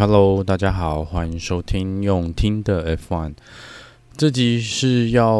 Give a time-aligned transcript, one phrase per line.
[0.00, 3.34] Hello，大家好，欢迎收听用听的 F1。
[4.16, 5.38] 这集是要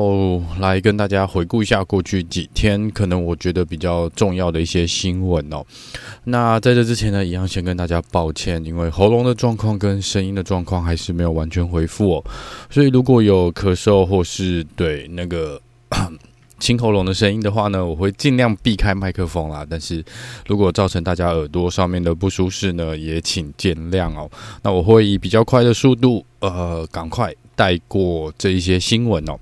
[0.58, 5.64] 来跟大家回顾一下过去几天可能我觉得比较重要的一些新闻哦。
[6.24, 12.24] 那在这之前呢，一样先跟大家抱歉，因为喉咙的状况跟声音的状况还是没有完全恢复哦。
[12.68, 15.58] 所以如果有咳嗽或是对那个
[16.60, 19.66] 清喉咙的声音的话呢，我会尽量避开麦克风啦。
[19.68, 20.04] 但是
[20.46, 24.30] 如果造成大家耳朵上面的不舒适呢，也请见谅哦。
[24.62, 27.34] 那我会以比较快的速度，呃，赶快。
[27.56, 29.38] 带过这一些新闻哦。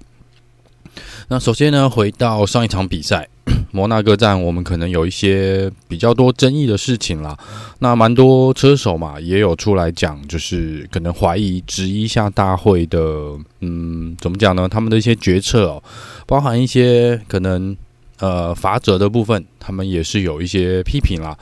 [1.29, 3.29] 那首先呢，回到上一场比赛，
[3.71, 7.37] 摩纳哥站，我们可能有一些比较多争议的事情啦。
[7.79, 12.99] 那蛮多车手嘛，也有出来讲，就是可能怀疑、质疑一下大会的，
[13.61, 14.69] 嗯，怎么讲呢？
[14.69, 15.83] 他们的一些决策哦，
[16.27, 17.77] 包含一些可能
[18.19, 21.37] 呃罚则的部分，他们也是有一些批评啦。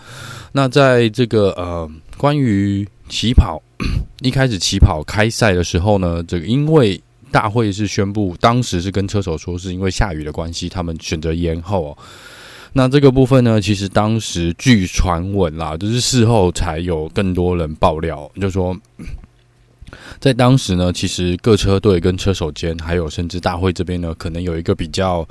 [0.52, 3.62] 那在这个呃，关于起跑。
[4.22, 6.98] 一开始起跑开赛的时候呢，这个因为
[7.36, 11.98] 大会是宣布，当时是跟车手说，是因为下雨的关系，他们选择延后哦。
[12.72, 18.74] 那这个部分呢，其实当时据传闻啦，就是事后才有更多人爆料，就说
[20.18, 25.28] 在当时呢，其实各车队跟车手间，还有甚至大会这边呢，可能有一个比较。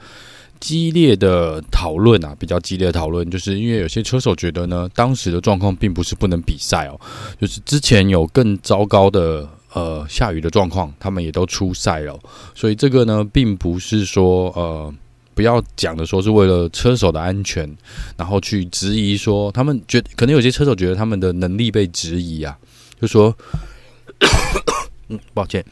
[0.57, 6.99] 激烈的讨论啊，比较激烈的讨论，就是因为有些车手觉得呢，当时的状况并不是不能比赛哦，
[7.39, 12.17] 就是之前有更糟糕的呃下雨的状况，他们也都出赛了，
[12.55, 14.91] 所以这个呢，并不是说呃
[15.35, 17.69] 不要讲的说是为了车手的安全，
[18.17, 22.57] 然后去质疑说他们觉可能有些车手觉得他们的能力被质疑啊，
[22.99, 23.35] 就说，
[25.09, 25.63] 嗯， 抱歉。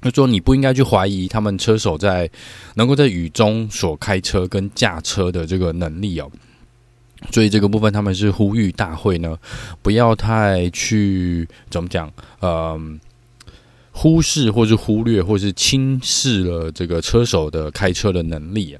[0.00, 2.30] 就说你不应该去怀疑他们车手在
[2.74, 6.30] 能够在雨中所开车跟驾车的这个能力哦，
[7.32, 9.34] 所以这个部分他们是呼吁大会呢
[9.80, 12.78] 不要太去怎么讲，呃，
[13.96, 18.76] 忽视或是忽略或是轻视了这个车手的开车的能力。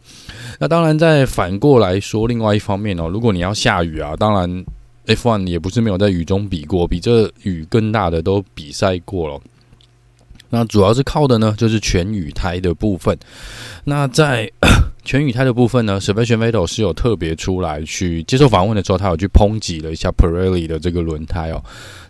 [0.59, 4.65] 那当然，再反过来说，另外一方面哦，如果你要下雨啊，当然
[5.07, 9.41] F1 也不是没有在雨中比过，比这雨更大的都比赛过了。
[10.51, 13.17] 那主要是靠的呢，就是全雨胎的部分。
[13.85, 14.51] 那在
[15.05, 21.63] 全雨胎的部分呢，Sebastian Vettel 是有特别出来去接受访问的时候，他有去抨击了一下 Pirelli 的这个轮胎哦。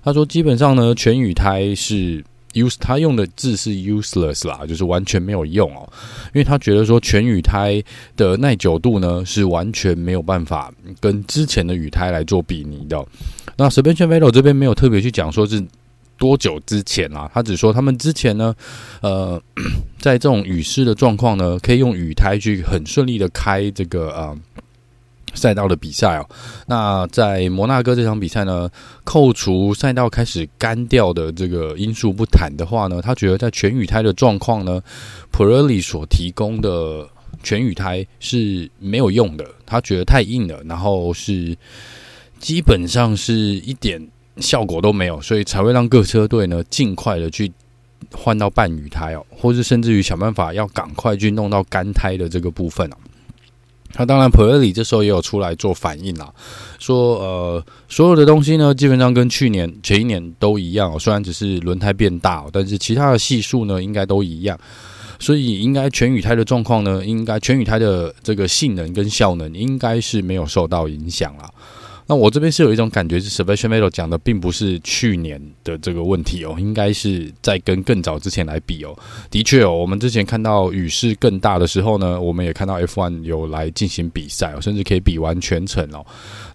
[0.02, 2.22] 他说，基本上呢，全雨胎是
[2.54, 5.86] use，他用的字是 useless 啦，就是完全没有用哦。
[6.34, 7.82] 因为他觉得说，全雨胎
[8.16, 13.04] 的耐久度呢，是完全没有办法跟之前的雨胎来做比拟的。
[13.56, 15.62] 那 Sebastian velo 这边没有特别去讲说是。
[16.16, 17.28] 多久之前啊？
[17.34, 18.54] 他只说他们之前呢，
[19.00, 19.38] 呃，
[19.98, 24.38] 在这种雨湿的状况呢，可以用雨胎去很顺利的开这个呃
[25.34, 26.28] 赛道的比赛哦。
[26.66, 28.70] 那在摩纳哥这场比赛呢，
[29.04, 34.80] 扣除赛道开始干掉的这个因素不谈的话呢，他觉得在全雨胎的状况呢
[35.32, 37.08] ，Pirelli 所提供的
[37.42, 41.56] 全雨胎是没有用的，他觉得太硬了，然后是
[42.38, 44.08] 基本上是一点。
[44.38, 47.48] 效果都没有，所以才会让各车队呢尽快的去
[48.12, 52.96] 换到半雨胎哦，或是甚至于想办法要赶快去弄到干胎的这个部分哦。
[53.96, 56.32] 那当然普瑞里这时候也有出来做反应啦，
[56.78, 64.58] 说呃，所有的东西呢基本上跟去年前一年都一样哦，虽然只是轮胎变大，但是其他的系数呢应该都一样，
[65.18, 71.48] 所以应该全雨胎的状况呢，应该全雨胎的这个性能跟效能应该是没有受到影响啦。
[72.06, 78.96] 那我这边是有一种感觉，是 s e b a s i a n Vettel 讲的并不是去年的这个问题哦，应该是在跟更早之前来比哦。
[79.30, 86.04] 的确哦，我们之前看到雨势更大的时候呢，我们也看到 F1 有来进行比赛哦，甚至可以比完全程哦。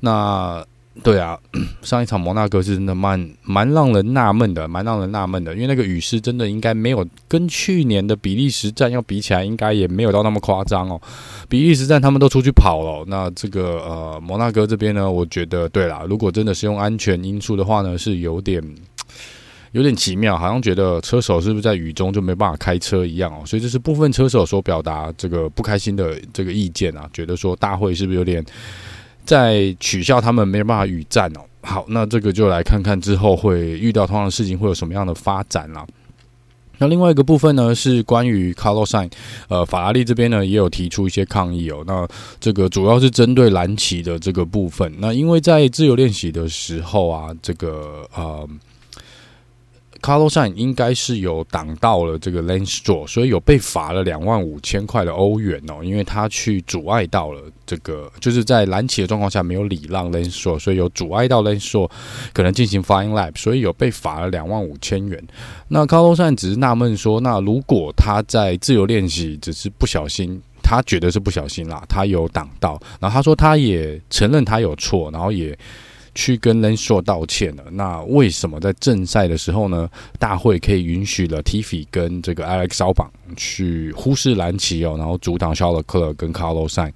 [0.02, 0.64] 那
[1.02, 1.40] 对啊，
[1.82, 11.02] 上一场摩纳哥是真的蛮蛮让人纳闷的，蛮让人纳闷的，因为那个雨势真的应该没有跟去年的比利时站要比起来，应该也没有到那么夸张哦。
[11.48, 18.64] 比利时站他们都出去跑了，那这个呃摩纳哥这边呢，我觉得对啦，如果真的是用安全因素的话呢，是有点
[19.72, 28.44] 有点奇妙，好像觉得车手是不是在雨中就没办法开车一样哦，所以这是部分车手所表达这个不开心的这个意见啊，觉得说大会是不是有点。
[29.30, 31.42] 在取笑他们没有办法与战哦。
[31.62, 35.86] 好，那这个就来看看之后会遇到同样的事情会有什么样的发展啦。
[36.80, 39.10] 那另外一个部分呢，是关于 Carlos i n
[39.50, 41.84] 呃，法拉利这边呢也有提出一些抗议哦。
[41.86, 42.08] 那
[42.40, 44.92] 这个主要是针对蓝旗的这个部分。
[44.98, 48.50] 那因为在自由练习的时候啊，这个呃
[50.00, 61.90] Carlos a n 应该是有挡到了这个 Lance Stroll，所以有被罚了两万五千块的欧元哦，因为他去阻碍到了这个，就是在蓝旗的状况下没有礼让 Lance Stroll，所以有阻碍到 Lance Stroll
[62.34, 65.22] 可能进行 Flying Lap，所以有被罚了两万五千元。
[65.68, 75.58] 那 Carlos a n 只是纳闷说，那如果他在自由练习只是不小心，他觉得是不小心啦，他有挡到，然后他说他也承认他有错，然后也。
[76.20, 77.64] 去跟 l e n s h o 道歉了。
[77.72, 79.90] 那为什么在正赛的时候呢？
[80.20, 86.94] 大会可以允许了 Latifi 跟这个 Alex 小榜去忽视蓝旗哦，然后阻挡 Charles Leclerc 跟 Carlos i n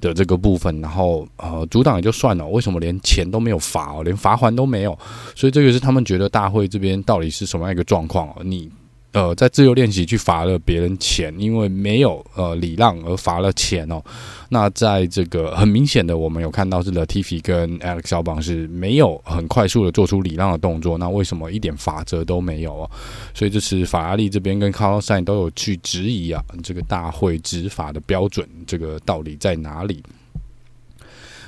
[0.00, 4.98] 的这个部分，然后呃阻挡也就算了，为什么连钱都没有罚哦，连罚锾都没有？
[5.36, 8.42] 所以这个是他们觉得大会这边到底是什么样一个状况哦？
[8.42, 8.68] 你。
[9.14, 14.02] 呃，在自由练习去罚了别人钱，因为没有呃礼让而罚了钱哦。
[14.48, 22.90] 那在这个很明显的，我们有看到是 Latifi 跟 Alex Albon 是没有很快速的做出礼让的动作，那为什么一点罚则都没有哦？
[23.32, 30.02] 所以这是法拉利这边跟 c a r l s a i n 都有去质疑啊，这个大会执法的标准，这个到底在哪里？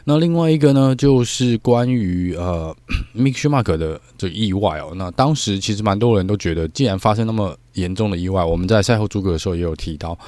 [0.08, 2.72] 那另外一个呢，就是关于呃，
[3.12, 4.92] Mick Schumacher 的这个意外哦。
[4.94, 10.18] 那当时其实蛮多人都觉得，既然发生那么严重的意外，我们在赛后诸葛的时候也有提到。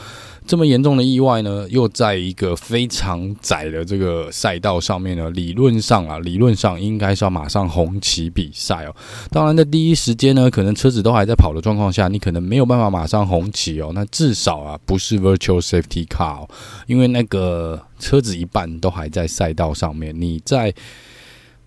[0.47, 8.97] 这么严重的意外呢，又在一个非常窄的这个赛道上面呢，理论上啊，理论上应该是要马上红旗比赛哦。
[9.31, 13.91] 当然，在第一时间呢，可能车子都还在跑的状况下，你可能没有办法马上红旗哦。
[13.95, 16.49] 那至少啊，不是 Virtual Safety Car 哦，
[16.87, 20.73] 因为那个车子一半都还在赛道上面，你在。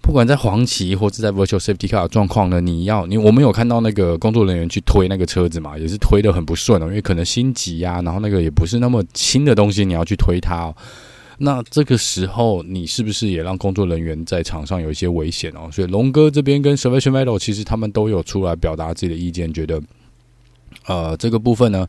[0.02, 10.76] 不管在黄旗或者在 Virtual Safety Car 状况呢，你要你我们有看到那个工作人员去推那个车子嘛，也是推得很不顺哦，因为可能心急呀，然后那个也不是那么轻的东西，你要去推它哦。
[11.38, 15.70] 那这个时候你是不是也让工作人员在场上有一些危险哦？
[15.72, 19.82] 所以龙哥这边跟 Sebastian Vettel 其实他们都有出来表达自己的意见，觉得
[20.86, 21.88] 呃这个部分呢。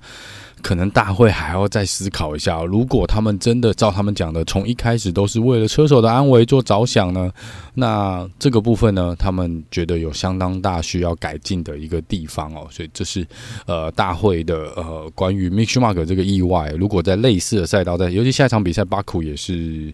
[0.60, 7.28] 可能大会还要再思考一下，如果他们真的照他们讲的，从一开始都是为了车手的安危做着想呢，
[7.74, 13.26] 那这个部分呢，他们觉得有相当大需要改进的一个地方哦，所以这是
[13.66, 19.92] 呃大会的呃关于 michmark 这个意外，如果在类似的赛道，在尤其下一场比赛巴库也是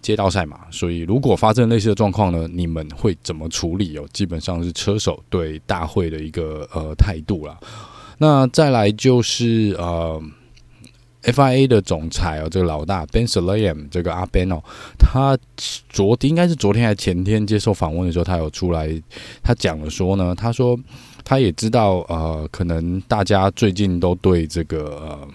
[0.00, 4.08] 街道赛嘛，所以如果发生类似的状况呢，你们会怎么处理哦？
[4.14, 7.58] 基本上是车手对大会的一个呃态度啦。
[8.22, 10.22] 那再来就是呃
[11.24, 14.62] ，FIA 的总裁哦，这个老大 Ben Sulayem 这个阿 Ben 哦，
[14.96, 15.36] 他
[15.88, 18.88] 昨天应该是昨天还是前天接受访问的时候，他有出来，
[19.42, 20.78] 他讲了说呢，他说
[21.24, 25.28] 他也知道呃，可能大家最近都对这个呃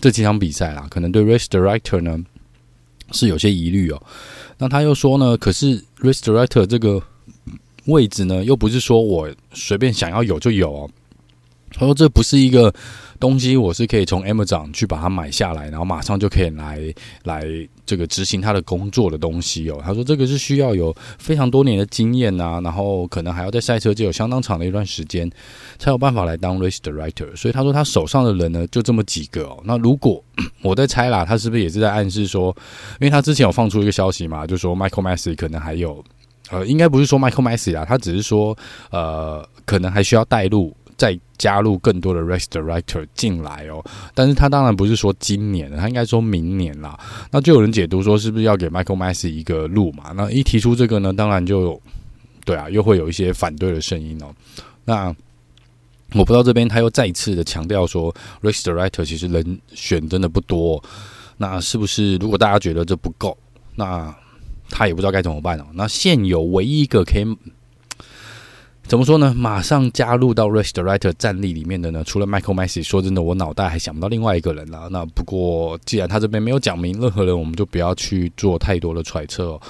[0.00, 2.18] 这几场比赛啦，可能对 Race Director 呢
[3.12, 4.02] 是有些疑虑哦。
[4.58, 7.00] 那他又说呢，可是 Race Director 这个
[7.84, 10.90] 位置呢，又不是说我随便想要有就有哦。
[11.74, 12.72] 他说：“这不是一个
[13.18, 17.44] 东西，我是可以从 Amazon 去把它买下来，然后马上就可以来来
[17.86, 25.30] 这个执行他的工作的东西哦。”他说：“这个是需要有非常多年的经验啊，然后可能还要在赛车界有相当长的一段时间，
[25.78, 27.34] 才有办法来当 Race Director。
[27.36, 29.62] 所以他说他手上的人呢，就这么几个哦。
[29.64, 30.22] 那如果
[30.62, 32.54] 我在猜啦，他是不是也是在暗示说，
[33.00, 36.04] 因为他之前有放出一个消息嘛，就说 Michael Masi 可能还有
[36.50, 38.56] 呃，应该不是说 Michael Masi 啊，他只是说
[38.90, 43.84] 呃，可能还需要带路。”再加入更多的 race director 进来哦，
[44.14, 46.96] 但是他当然不是说今年，他应该说明年啦。
[47.32, 50.12] 那就有人解读说，是不是要给 michaelmas 一个路嘛？
[50.14, 51.82] 那一提出这个呢，当然就
[52.44, 54.32] 对啊，又会有一些反对的声音哦。
[54.84, 55.12] 那
[56.12, 60.80] 我不知道这边他又再一次的强调说，race director 其实人选真的不多。
[61.38, 63.36] 那是不是如果大家觉得这不够，
[63.74, 64.14] 那
[64.70, 65.66] 他也不知道该怎么办哦？
[65.74, 67.26] 那现有唯一一个可以。
[68.92, 69.32] 怎么说呢？
[69.34, 72.04] 马上加入到 Rush Director 战力里面的呢？
[72.04, 74.86] 除了 Michael Masi，说真的，我脑袋还想不到另外一个人了。
[74.90, 79.62] 那不过，既然他这边没有讲明任何人，我们就不要去做太多的揣测哦。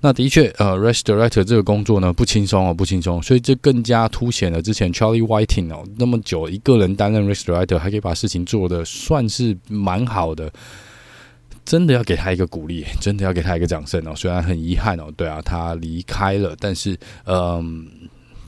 [0.00, 3.22] 那的确，呃，Rush Director 这个工作呢，不轻松哦，不轻松。
[3.22, 10.52] 所以这更加凸显了之前 Charlie Whiting 哦，那么久一个人担任 Rush Director，还可以把事情做得算是蛮好的，
[11.64, 14.12] 真的要给他一个鼓励，真的要给他一个掌声哦。
[14.16, 17.86] 虽然很遗憾哦，对啊，他离开了，但是，嗯、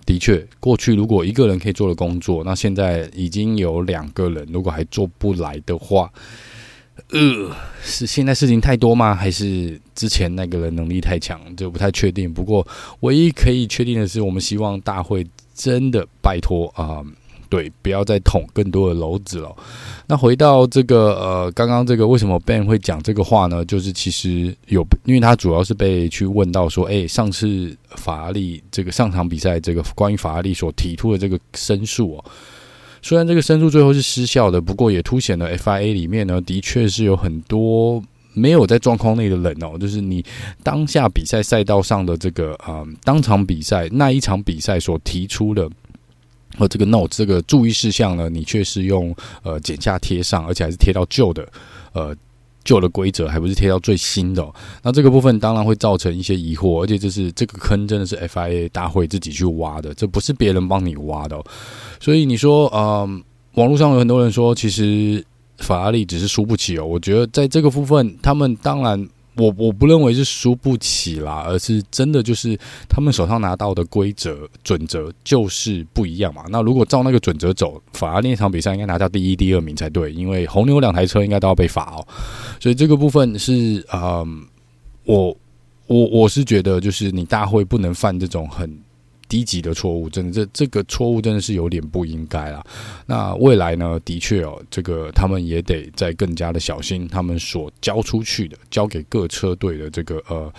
[0.07, 6.11] 的确，过去如果一个人可以做的工作，那现在已经有两个人，如果还做不来的话，
[7.11, 9.15] 呃，是现在事情太多吗？
[9.15, 11.41] 还是之前那个人能力太强？
[11.57, 12.33] 就不太确定。
[12.33, 12.67] 不过，
[13.01, 17.05] 唯一可以确定的是，我们希望大会真的拜托啊、
[17.49, 19.55] 对，不要再捅更多的篓子了。
[20.07, 23.65] 那回到这个呃，刚刚这个为什么 Ben 会讲这个话呢？
[23.65, 32.25] 就是其实有，因为他主要是被去问到说，哎，上次法拉利这个上场比赛，这个关于法拉利所提出的这个申诉哦，
[33.03, 38.03] 虽然这个申诉最后是失效的，不过也凸显了 FIA 里面呢，的确是有很多。
[38.39, 40.23] 没有在状况内的人哦，就是你
[40.63, 45.67] 当下比赛赛道上的这个啊、嗯，当场比赛那一场比赛所提出的
[46.57, 51.47] 和这个 note 这个注意事项呢，你却是用呃剪下贴上，而且还是贴到旧的
[51.93, 52.15] 呃
[52.65, 54.47] 旧的规则，还不是贴到最新的、
[54.83, 61.41] 那这个部分当然会造成一些疑惑，而且就是这个坑真的是 FIA 大会自己去挖的，这不是别人帮你挖的、
[62.01, 63.23] 所以你说，嗯，
[63.55, 65.25] 网络上有很多人说，其实。
[65.61, 76.45] 法拉利只是输不起哦，我觉得在这个部分，他们当然我我不认为是输不起啦，而是真的就是他们手上拿到的规则准则就是不一样嘛。
[76.49, 82.07] 那如果照那个准则走，法拉利那场比赛应该拿到第一、第二名才对，因为红牛两台车应该都要被罚哦。
[82.59, 84.45] 所以这个部分是嗯，
[85.05, 85.37] 我
[85.87, 88.86] 我我是觉得就是你大会不能犯这种很。
[89.29, 92.65] 低级的错误，真的这这个错误真的是有点不应该啦。
[93.07, 93.99] 那未来呢？
[94.05, 100.53] 的确哦，这个他们也得再更加的小心，他们所交出去的、交给各车队的这个呃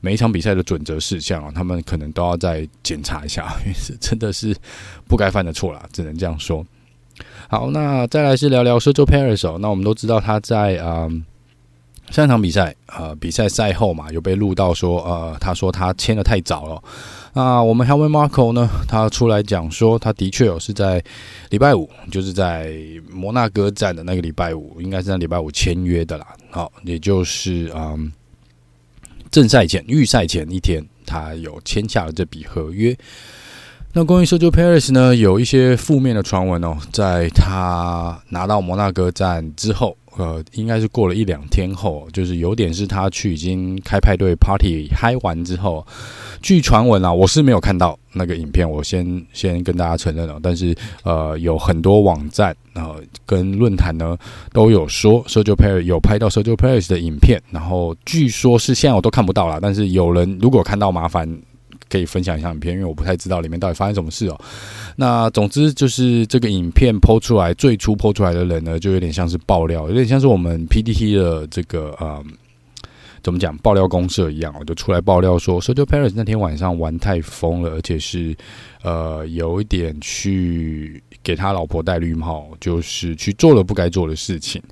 [0.00, 4.54] 每一场比赛的准则事项啊，他们可能都要再检查一下，因为是真的是
[5.06, 6.64] 不该犯的错啦，只能这样说。
[7.48, 9.58] 好，那再来是聊聊 Sergio Perez 哦。
[9.60, 11.06] 那我们都知道他在啊、
[12.12, 16.82] 上场比赛呃比赛赛后嘛，有被录到说呃他说他签得太早了。
[17.32, 18.68] 那我们 Helmut Marko 呢？
[18.86, 21.02] 他出来讲说，他的确有是在
[21.48, 22.76] 礼拜五，就是在
[23.10, 26.26] 摩纳哥站的那个礼拜五，应该是在礼拜五签约的啦。
[26.50, 28.12] 好，也就是嗯，
[29.30, 32.94] 正赛前、预赛前一天，他有签下了这笔合约。
[33.94, 39.96] 那关于 Sergio Perez 呢，有一些负面的传闻哦，在他拿到摩纳哥站之后。
[40.18, 45.86] 呃，应该是过了一两天后，就是有点是他去已经开派对 party 嗨完之后，
[46.42, 50.38] 据传闻啊，我是没有看到那个影片，我先先跟大家承认了。
[50.42, 54.14] 但是呃，有很多网站呃跟论坛呢
[54.52, 61.26] 都有说 Sergio Perez 有拍到 Sergio Perez 的影片，然后据说是现在我都看不到了，但是有人如果看到麻烦。
[61.92, 64.40] 可以分享一下影片，因为我不太知道里面到底发生什么事哦。
[64.96, 72.24] 那总之就是这个影片 PO 出来，最初 PO 出来的人呢，就有点像是爆料，有点像是我们 PTT 的这个呃，
[73.22, 78.34] 怎么讲爆料公社一样我，就出来爆料说，Sergio Perez 那天晚上玩太疯了，而且是
[78.82, 84.62] 呃有一点去给他老婆戴绿帽，就是去做了不该做的事情。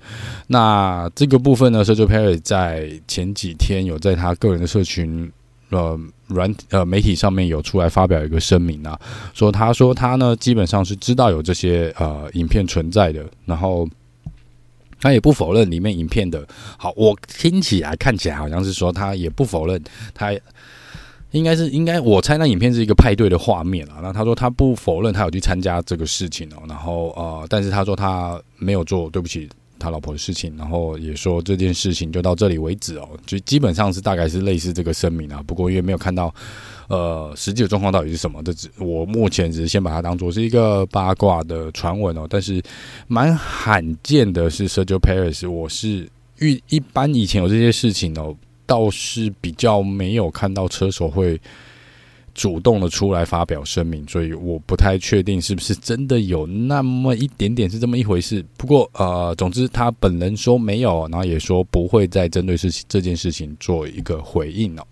[0.46, 5.30] 那这个部分呢，Sergio Perez 在前几天有在他个人的社群。
[5.70, 8.98] 呃，软呃媒体上面有出来发表一个声明啊，
[9.32, 13.88] 说他说他呢基本上是知道有这些呃影片存在的，然后
[15.00, 16.46] 他也不否认里面影片的
[16.76, 20.32] 好，我听起来看起来好像是说他也不否认，他
[21.30, 29.48] 应该是应该我猜那影片是一个派对的画面啊，那他说他不否认他有去参加这个事情哦，然后呃，但是他说他没有做，对不起。
[29.80, 35.42] 他老婆的事情，然后也说这件事情就到这里为止哦，就基本上是大概是类似这个声明啊。
[35.44, 36.32] 不过因为没有看到，
[36.88, 42.26] 呃，实际的状况到底是什么，这只我目前只是先把它当做是一个八卦的传闻哦。
[42.28, 42.62] 但是
[43.08, 46.08] 蛮罕见的是，Sergio Paris，我是
[46.38, 51.40] 遇一般以前有这些事情哦，倒是比较没有看到车手会。
[52.40, 58.42] 主动的出来发表声明，所以我不太确定是不是真的有那么一点点是这么一回事。
[58.56, 64.82] 不过呃，总之他本人说没有，然后也说不会再针对事情这件事情做一个回应了。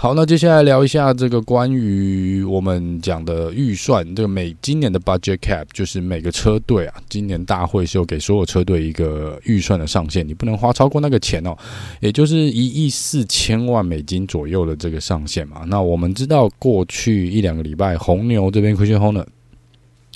[0.00, 11.52] 好，那接下来聊一下这个关于我们讲的预算，这个每今年的 budget cap 就是每个车队啊，今年大会是有给所有车队一个预算的上限，你不能花超过那个钱哦，
[11.98, 15.64] 也就是一亿四千万美金左右的这个上限嘛。
[15.66, 19.26] 那我们知道过去一两个礼拜，红牛这边 Christian Horner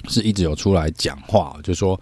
[0.08, 2.00] 是一直有出来讲话，就说。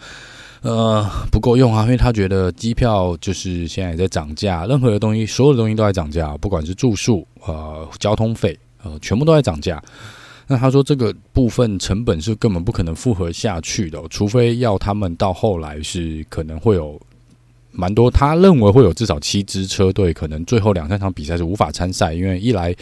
[0.63, 1.03] 呃，
[1.33, 9.83] 不够用啊，因为他觉得机票就是现在也在涨价，任何的东西，所有的东西都在涨价，不管是住宿、呃，交通费，呃，全部都在涨价。
[10.47, 17.01] 那他说这个部分成本是根本不可能负荷下去的，除非要他们到后来是可能会有
[17.73, 22.77] 蛮多，他认为会有至少七支车队可能最后两三场比赛是无法参赛，因为一来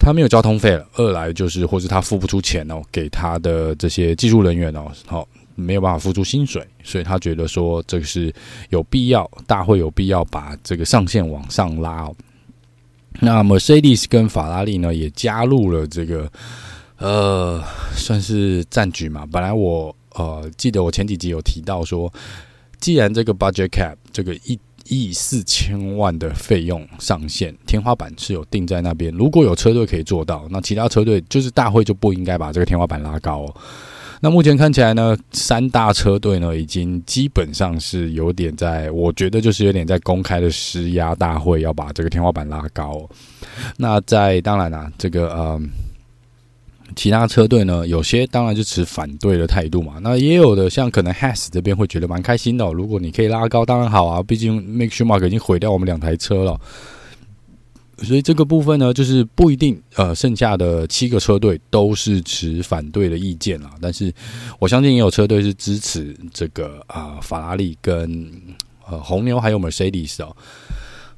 [0.00, 5.28] 他没有交通费了，二来就是或是他付不出钱哦，给他的这些技术人员哦，好。
[5.58, 8.32] 没有办法付出薪水，所以他觉得说这个是
[8.70, 12.08] 有必要，大会有必要把这个上限往上拉。
[13.20, 16.30] 那 Mercedes 跟法拉利呢也加入了这个
[16.98, 17.60] 呃，
[17.96, 19.26] 算是战局嘛。
[19.26, 22.12] 本来我呃记得我前几集有提到说，
[22.78, 33.52] 既然这个 budget cap 这个一亿四千万的费用上限天花板是有定在那边，如果有车队可以做到，那其他车队就是大会就不应该把这个天花板拉高。
[34.20, 43.08] 那目前看起来呢，三大车队呢已经基本上是有点在，我觉得就是有点在公开的施压大会，要把这个天花板拉高。
[43.76, 45.60] 那在当然啦，这个呃。
[46.96, 49.98] 其他车队呢，有些当然就持反对的态度嘛。
[50.00, 52.64] 那也有的像可能 Has 这边会觉得蛮开心的。
[52.72, 54.22] 如果你可以拉高，当然好啊。
[54.22, 56.58] 毕竟 Mick Schumacher 已经毁掉我们两台车了，
[58.02, 59.80] 所以这个部分呢，就是不一定。
[59.96, 63.70] 呃，剩下的七个车队都是持反对的意见啊。
[63.80, 64.12] 但是
[64.58, 68.30] 我相信也有车队是支持这个啊、法拉利跟
[68.88, 70.34] 呃红牛还有 Mercedes 哦。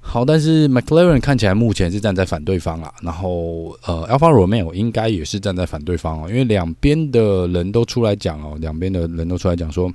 [0.03, 9.93] 好，但是 McLaren 看起来目前是站在反对方啊，然后呃，Alpha Romeo 应该也是站在反对方哦，因为两边的人都出来讲哦，两边的人都出来讲说，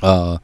[0.00, 0.40] 呃，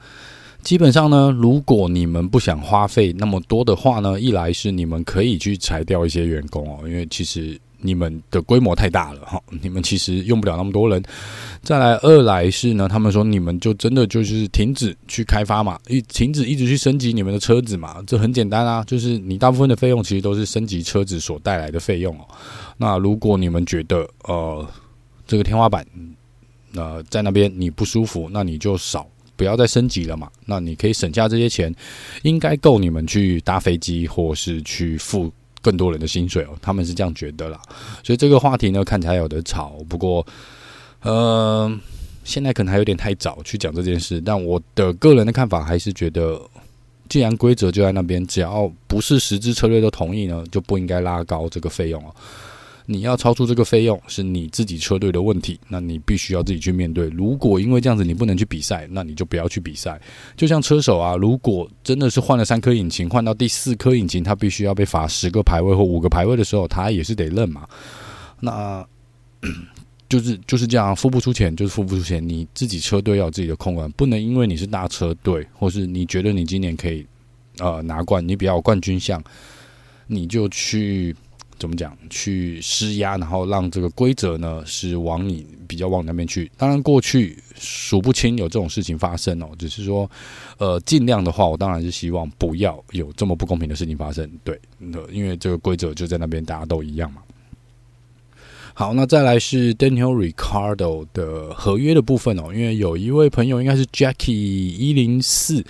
[0.62, 7.58] 基本上呢，如果你们不想花费那么多的话呢，一来是你们可以去裁掉一些员工哦，因为其实。
[7.80, 11.00] 你们的规模太大了哈，你们其实用不了那么多人。
[11.62, 22.26] 再来，二来是呢，他们说你们就真的就是停止去开发嘛，一停止一直去升级你们的车子嘛，这很简单啊，就是你大部分的费用其实都是升级车子所带来的费用哦。
[22.78, 24.68] 那如果你们觉得呃
[25.24, 25.86] 这个天花板
[26.74, 29.06] 呃在那边你不舒服，那你就少
[29.38, 30.30] 不要再升级了嘛。
[30.44, 31.74] 那你可以省下这些钱，
[32.24, 35.32] 应该够你们去搭飞机或是去付。
[35.60, 37.60] 更多人的薪水哦，他们是这样觉得啦，
[38.04, 39.72] 所以这个话题呢，看起来有得吵。
[39.88, 40.24] 不过，
[41.02, 41.80] 呃，
[42.22, 44.20] 现在可能还有点太早去讲这件事。
[44.20, 46.40] 但我的个人的看法还是觉得，
[47.08, 52.14] 既然规则就在那边，只要不是十支车队都同意呢，就不应该拉高这个费用哦。
[52.90, 57.06] 你要超出这个费用是你自己车队的问题，那你必须要自己去面对。
[57.10, 60.00] 如果因为这样子你不能去比赛，那你就不要去比赛。
[60.38, 67.68] 就像车手啊，如果真的是换了三颗引擎，换到第四颗引擎，他必须要被罚十个排位或五个排位的时候，他也是得认嘛。
[68.40, 68.82] 那
[70.08, 72.26] 就是就是这样，付不出钱就是付不出钱。
[72.26, 77.06] 你自己车队要有自己的控管，不能因为你是大车队，或是你觉得你今年可以
[77.58, 79.22] 呃拿冠，你比较冠军相，
[80.06, 81.14] 你就去。
[81.58, 81.96] 怎么讲？
[82.08, 86.50] 去施压，然后让这个规则呢是往你比较往那边去。
[86.56, 89.48] 当然，过去数不清有这种事情发生哦。
[89.58, 90.10] 只是说，
[90.58, 94.30] 呃，尽量的话，我当然是希望不要有这么不公平的事情发生。
[94.44, 94.58] 对，
[95.10, 97.22] 因为这个规则就在那边，大家都一样嘛。
[98.74, 102.54] 好，那再来是 Daniel Ricardo 的合约的部分哦。
[102.54, 105.64] 因为有一位朋友应该是 Jackie 一零四，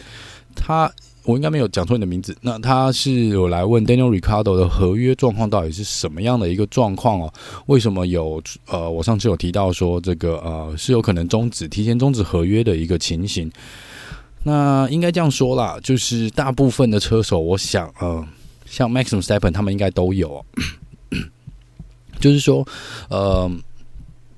[0.55, 0.93] 他。
[1.29, 2.35] 我应该没有讲错你的名字。
[2.41, 7.31] 那他是有来问 Daniel Ricardo 的合约状况到底是什么样的一个状况哦？
[7.67, 13.53] 为什么有呃，我上次有提到说这个呃是有可能终止、提前终止合约的一个情形。
[14.43, 18.27] 那应该这样说啦，就是大部分的车手，我想呃，
[18.65, 20.43] 像 Maxim s t e p p e n 他们应该都有，
[22.19, 22.67] 就是说
[23.11, 23.51] 呃。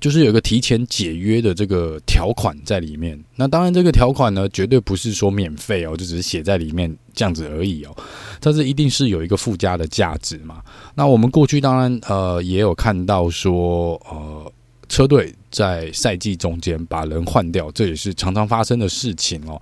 [0.01, 3.17] 就是有一个提前解约的这个条款在里面。
[3.35, 7.95] 那当然，这个条款呢，绝对不是说免费哦，就只是写在里面这样子而已哦。
[8.39, 10.59] 但是一定是有一个附加的价值嘛。
[10.95, 14.51] 那我们过去当然呃也有看到说，呃，
[14.89, 19.61] 车队在赛季中间把人换掉，这也是常常发生的事情哦。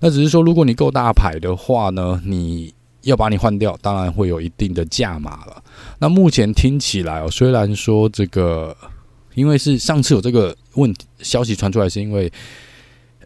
[0.00, 5.62] 那只是说，如果你够大牌的话呢，你要把你换掉，当然会有一定的价码了。
[6.00, 8.76] 那目前听起来哦，虽然说这个。
[9.36, 12.32] 因为是上次有这个问题消息传出来，是因为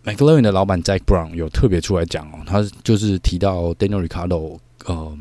[0.05, 5.17] McLaren 的老板 Jack Brown 有特别出来讲哦，他就是提到 Daniel Ricciardo 呃，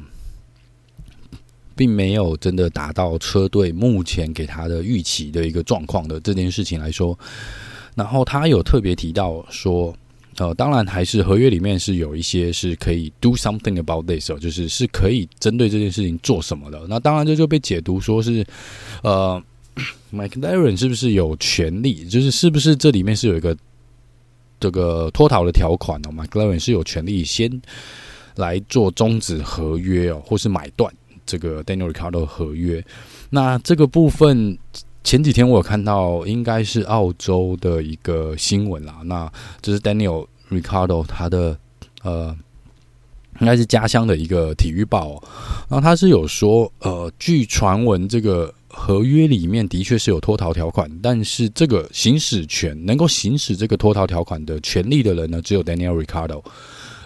[1.75, 7.17] 并没有真的达到车队目前给他的预期的一个状况的这件事情来说，
[7.93, 9.95] 然后他有特别提到说，
[10.37, 16.83] 呃，当然还是合约里面是有一些是可以 do something about this，就是是可以针对这件事情做什么的。
[16.89, 18.43] 那当然这就被解读说是
[19.03, 19.39] 呃。
[20.11, 22.05] McLaren 是不是有权利？
[22.05, 23.55] 就是是不是这里面是有一个
[24.59, 27.61] 这个脱逃的条款哦？McLaren 是有权利先
[28.35, 30.93] 来做终止合约哦，或是买断
[31.25, 32.83] 这个 Daniel Ricardo 合约。
[33.29, 34.57] 那这个部分
[35.03, 39.01] 前几天我有看到，应该是澳洲的一个新闻啦。
[39.05, 41.57] 那这是 Daniel Ricardo 他的
[42.01, 42.35] 呃，
[43.39, 45.23] 应该是家乡的一个体育报哦。
[45.69, 48.53] 然后他是有说，呃，据传闻这个。
[48.69, 56.43] 合约里面的确是有脱逃条款，但是这个行使权能够行使这个脱逃条款的权利的人呢，只有 Daniel Ricardo，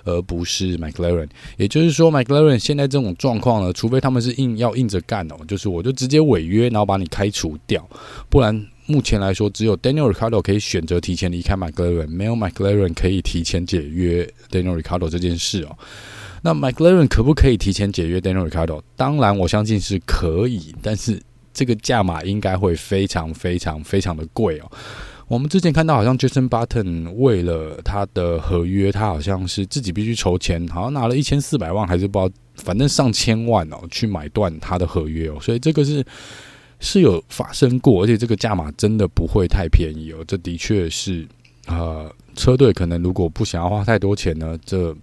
[0.04, 1.30] 而不是 McLaren。
[1.58, 7.88] 也就是说，McLaren 现在这种状况呢，除非他们是硬要硬着干哦，就是我就直接违约，然后把你开除掉，
[8.30, 8.54] 不然
[8.86, 15.78] 目前来说，只有 Daniel Ricardo 可以选择提前离开 McLaren，没有 McLaren 可以提前解约 Daniel Ricardo 这件事哦。
[16.42, 18.82] 那 McLaren 可不可以提前解约 Daniel Ricardo？
[18.98, 21.18] 当然，我相信是可以，但是
[21.54, 24.72] 这个价码应该会非常非常非常的贵哦。
[25.28, 35.38] 我们之前看到，好像 Jenson Button 为了他的合约，他好像是自己必须筹钱，好像拿了一千四百万，还是不知道，反正上千万哦，去买断他的合约哦。
[35.40, 36.06] 所以这个是
[36.80, 40.24] 是有发生过，而且这个价码真的不会太便宜哦。
[40.28, 41.26] 这的确是，
[41.68, 44.96] 呃，车队可能如果不想要花太多钱呢，这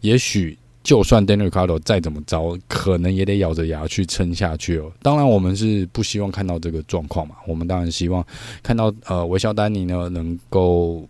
[0.00, 0.58] 也许。
[0.82, 4.90] 就算 Daniel Cardo 再怎么着，可能也得咬着牙去撑下去哦。
[5.00, 7.36] 当然，我们是不希望看到这个状况嘛。
[7.46, 8.24] 我们当然希望
[8.62, 11.08] 看到呃，维肖丹尼呢能够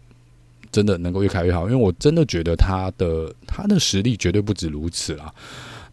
[0.70, 5.32] 真的能够越开越好，因为我真的觉得他的他的实力绝对不止如此啦。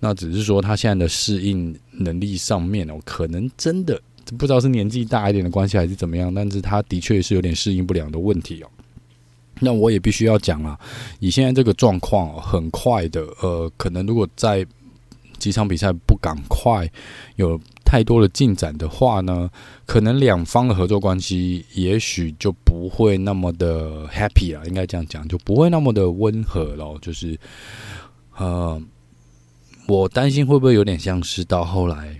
[0.02, 4.00] 那只是说他现在的适应能力上面哦，可能真的
[4.38, 8.70] 不知道是年纪大一点的关系还是怎么样，但是他的确是有点适应不良的问题哦。
[9.60, 10.80] 那我也必须要讲啊，
[11.20, 14.66] 以现在这个状况，很快的，呃，可能如果在
[15.38, 16.90] 几场比赛不赶快
[17.38, 19.50] 有太多的进展的话呢，
[19.86, 26.98] 可能两方的合作关系也许就不会那么的 happy 啊，应该这样讲，就不会那么的温和了。
[27.02, 27.40] 就是，
[28.38, 28.82] 呃，
[29.88, 32.20] 我担心会不会有点像是到后来。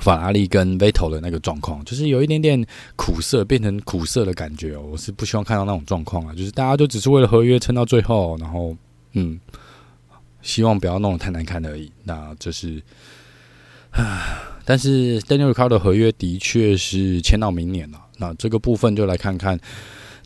[0.00, 2.64] 法拉利跟 Vettel 的那个状况，就是有一点点
[2.96, 4.82] 苦涩，变成苦涩的感觉哦。
[4.92, 8.76] 我是不希望看到那种状况啊，就是大家都只是为了合约撑到最后，然后
[9.12, 9.38] 嗯，
[10.42, 11.90] 希望不要弄得太难看而已。
[12.04, 12.82] 那这是
[13.90, 17.98] 啊，但是 Daniel Ricciardo 的合约的确是签到明年了。
[18.18, 19.58] 那这个部分就来看看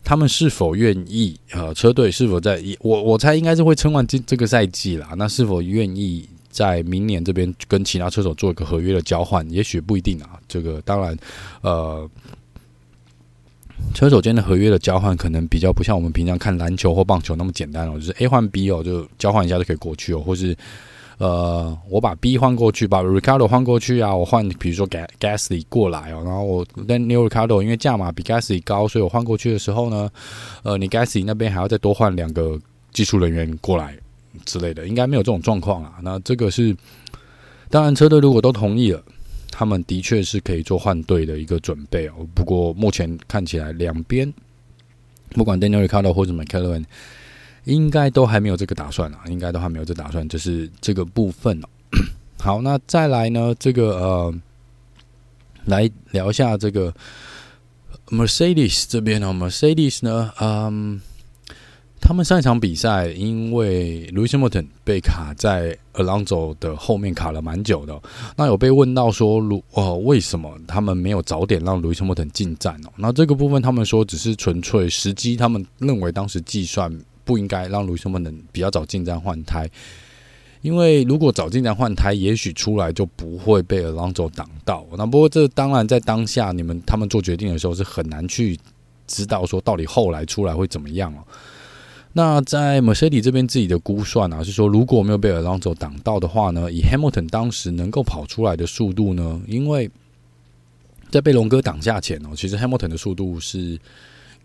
[0.03, 5.13] 他们是否愿意，呃，车队是否在，我我猜应该是会撑完这这个赛季啦。
[5.17, 6.29] 那是否愿意？
[6.53, 10.39] 在明年这边跟其他车手做一个合约的交换，也许不一定啊。
[10.47, 11.17] 这个当然，
[11.61, 12.07] 呃，
[13.95, 20.55] 车手间的合约的交换可能比较不像我们平常看篮球或棒球那么简单哦，就是 A 换 B 哦，就交换一下就可以过去哦，或是
[21.17, 24.87] 呃，我把 B 换过去，把 Ricardo 换过去啊，我换比如说
[25.19, 30.09] Gasly 过来哦，然后我 Daniel Ricardo 因为价码比 Gasly 高，所以我换过去的时候呢，
[30.63, 32.59] 呃，你 Gasly 那边还要再多换两个
[32.91, 33.97] 技术人员过来。
[34.45, 35.95] 之类的，应该没有这种状况啊。
[36.01, 36.75] 那这个是，
[37.69, 39.03] 当然车队如果都同意了，
[39.51, 42.27] 他们的确是可以做换队的一个准备哦。
[42.33, 44.31] 不过目前看起来，两边
[45.29, 46.83] 不管 Daniel Ricardo 或者 McLaren，
[47.65, 51.67] 应该都还没有这个打算啊，应该都还没有这打算，就是这个部分哦。
[52.39, 54.35] 好，那再来呢，这个呃，
[55.65, 56.93] 来聊一下这个
[58.07, 61.01] Mercedes 这边哦，Mercedes 呢，嗯。
[62.05, 67.97] 他们上一场比赛，因为 Lewis Hamilton 被卡在 Alonso 的后面卡了蛮久的。
[68.35, 72.91] 那有被问到说，如哦，为什么他们没有早点让 Lewis Hamilton 进站哦？
[72.97, 79.65] 那这个部分他们说只是纯粹时机，他们认为当时计算不应该让 Lewis Hamilton 比较早进站换胎，
[80.61, 84.85] 因为如果早进站换胎，也许出来就不会被 Alonso 挡到。
[84.97, 88.59] 那不过这当然在当下你们他们做决定的时候是很难去
[89.07, 91.23] 知道说到底后来出来会怎么样哦。
[92.15, 99.89] 那在 Mercedes 这边自己的估算啊，是说如果没有被 Alonso 挡到的话呢，以 Hamilton 当时能够跑出来的速度呢，因为
[101.09, 103.79] 在被龙哥挡下前哦，其实 Hamilton 的速度是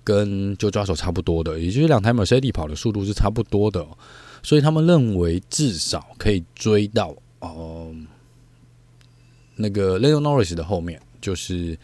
[0.02, 3.86] 跟就抓手差不多的，也就是两台 Mercedes 跑的速度是差不多的，
[4.42, 7.94] 所以他们认为至少可以追到哦
[9.56, 11.78] 那个 Lando Norris 的后面，就是。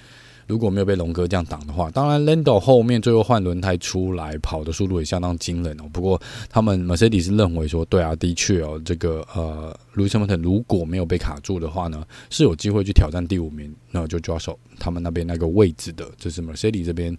[0.46, 5.84] 如果没有被龙哥这样挡的话，当然 Lando 后面最后换轮胎出来跑的速度也相当惊人哦。
[5.92, 16.10] 不过他们 Mercedes 认为说，对啊，的确哦，这个呃，Lewis Hamilton 如果没有被卡住的话呢，是有机会去挑战第五名，那就抓手他们那边那个位置的。
[16.18, 17.16] 这是 Mercedes 这边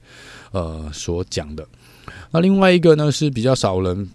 [0.52, 1.66] 呃所讲的。
[2.32, 4.10] 那另外一个呢是比较少人。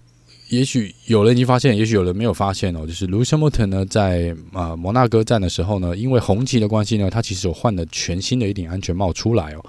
[0.50, 2.86] 也许有人已经发现，也许有人没有发现哦。
[2.86, 9.64] 就是 Lewis Hamilton 呢，在啊摩纳哥站的时候呢，因为红旗的关系呢，他其实有换了全新的一顶安全帽出来哦。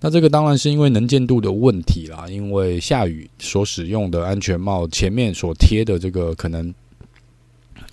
[0.00, 6.72] 那这个当然是因为能见度的问题啦，因为下雨所使用的安全帽前面所贴的这个可能、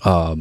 [0.02, 0.36] 呃、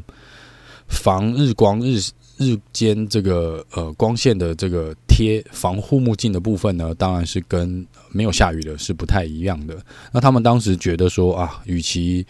[0.87, 1.99] 防日光日。
[2.37, 9.77] 日间这个呃光线的这个贴防护目镜的部分呢，当然是跟没有下雨的是不太一样的。
[10.11, 12.25] 那他们当时觉得说啊，与其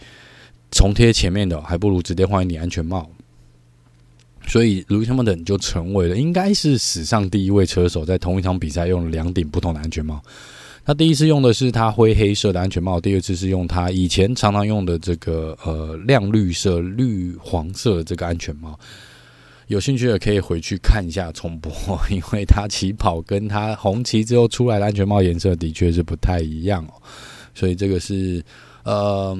[0.70, 3.10] 重贴前面的，还不如直接换一顶安全帽。
[4.46, 10.22] 所以，Lewis Hamilton 就成为了应该是史上第一位车手在同一场比赛用了两顶不同的安全帽。
[10.84, 18.78] 他第一次用的是他灰黑色的安全帽，第二次是用他以前常常用的这个呃亮绿色、绿黄色的这个安全帽。
[19.68, 21.72] 有兴趣的可以回去看一下重播，
[22.08, 26.92] 因为他起跑跟他红旗之后出来的安全帽颜色的确是不太一样哦，
[27.52, 28.40] 所以这个是
[28.84, 29.36] 呃，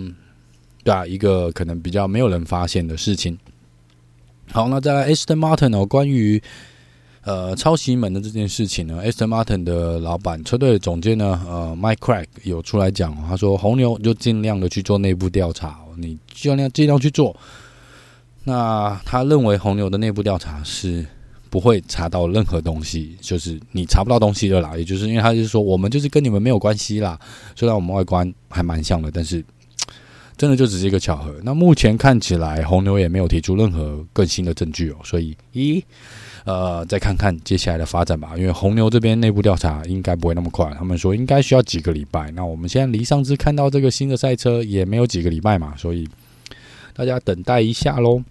[0.83, 3.39] 对啊，一个可能比较没有人发现的事情。
[4.51, 6.43] 好，那再来 Aston Martin 哦，关于
[7.23, 17.37] 呃抄袭门的这件事情呢，Aston Martin 的老板车队的总监呢，呃，Mike Craig 有出来讲，他说红牛就尽量的去做内部调查，你尽量尽量去做。
[18.49, 21.05] 那他认为红牛的内部调查是
[21.51, 24.77] 不会查到任何东西，就是你查不到东西的啦。
[24.77, 27.19] 也就是因为他就是说，我们就是跟你们没有关系啦。
[27.57, 29.45] 虽然我们外观还蛮像的，但是
[30.37, 31.35] 真的就只是一个巧合。
[31.43, 34.97] 那目前看起来，红牛也没有提出任何更新的证据哦。
[35.03, 35.83] 所以，咦，
[36.45, 38.35] 呃，再看看接下来的发展吧。
[38.37, 42.31] 因为红牛这边内部调查应该不会那么快，他们说应该需要几个礼拜。
[42.31, 46.07] 那我们现在离上次看到这个新的赛车也没有几个礼拜嘛，所以
[46.97, 48.23] 大家等待一下喽。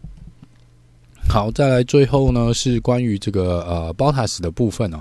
[1.29, 4.99] 好，再来最后呢，是关于这个呃，Bottas 的部分哦。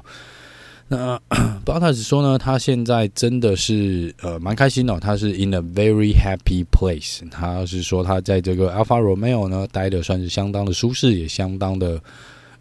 [0.86, 1.18] 那
[1.64, 7.26] Bottas 说呢，他现在真的是呃蛮开心哦，他是 in a very happy place。
[7.30, 11.98] 他是说他在这个 Alfa Romeo 呢待的算是相当的舒适，也相当的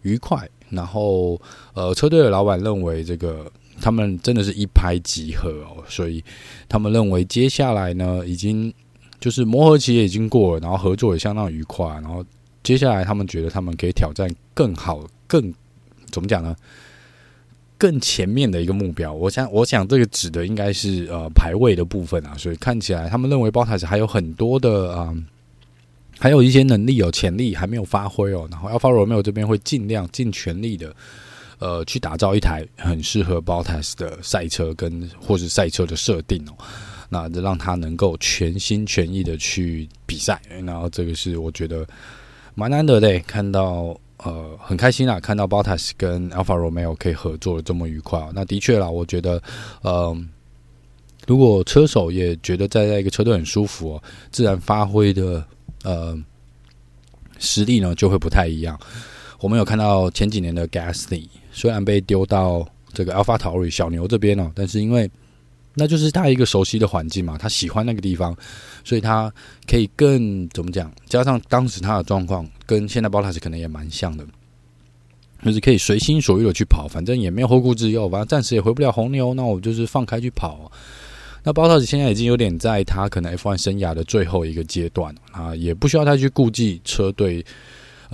[0.02, 0.48] 愉快。
[0.70, 1.38] 然后
[1.74, 6.24] 呃，车队的老板认为这个他们真的是一拍即合哦，所以
[6.66, 8.72] 他们认为接下来呢，已经
[9.20, 12.24] 就是磨合期也已经过了，然后合作也相当愉快，然后。
[12.62, 15.52] 接下来，他们觉得他们可以挑战更好、更
[16.10, 16.56] 怎么讲呢？
[17.76, 19.12] 更前面的一个目标。
[19.12, 22.34] 我想，我想这个指的应该是呃排位的部分啊。
[22.38, 25.14] 所以看起来，他们认为包塔斯还有很多的啊、
[26.18, 28.48] 还有一些能力有潜力还没有发挥哦。
[28.50, 30.96] 然后 Alpha Romeo 这边会尽量尽全力的
[31.58, 36.64] 呃去打造一台很适合包塔斯的赛车跟或是赛车的设定哦。
[37.08, 40.40] 那就让他能够全心全意的去比赛。
[40.64, 41.86] 然后这个是我觉得。
[42.56, 48.28] 蛮难得的，看到呃很开心啊，看到 Bottas 跟 Alfa Romeo 可以合作的这么愉快啊。
[48.32, 49.42] 那的确啦，我觉得
[49.82, 50.16] 呃，
[51.26, 55.44] 如果车手也觉得在在一个车队很舒服哦，自然发挥的
[55.82, 56.16] 呃
[57.40, 58.78] 实力呢就会不太一样。
[59.40, 65.10] 我们有看到前几年的 Gasly，虽然被丢到这个 Alpha Tauri 小牛这边哦，但是因为
[65.74, 68.36] 那就是他一个熟悉的环境嘛，他喜欢那个地方，
[68.84, 69.32] 所以他
[69.66, 70.92] 可以更怎么讲？
[71.08, 74.24] 加上当时他的状况跟现在 Bottas 可能也蛮像的，
[75.44, 80.70] 就是可以随心所欲的去跑，反正也没有后顾之忧，反正暂时也回不了红牛，那我就是放开去跑。
[81.42, 87.44] 那 Bottas 现在已经有点在他可能 F1 生涯的最后一个阶段啊，也不需要太去顾忌车队。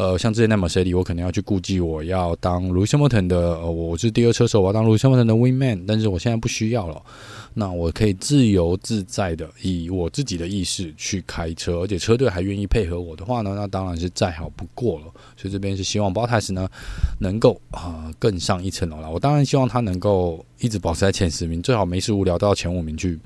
[0.00, 7.02] 呃，像之前那 Mercedes，我可能要去顾忌，我要当 Lewis Hamilton 的，呃，我是第二车手，我要当 Lewis Hamilton 的 win man 但是我现在不需要了。
[7.52, 15.04] 那我可以自由自在的以我自己的意识去开车，而且车队还愿意配合我的话呢，那当然是再好不过了。
[15.36, 16.66] 所以这边是希望 Bottas 呢
[17.18, 19.10] 能够啊、更上一层楼了。
[19.10, 23.20] 我当然希望他能够一直保持在前十名，最好没事无聊到前五名去